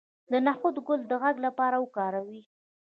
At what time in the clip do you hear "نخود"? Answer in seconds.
0.45-0.75